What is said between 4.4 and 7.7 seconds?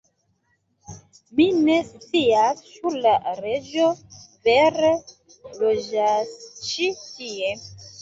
vere loĝas ĉi tie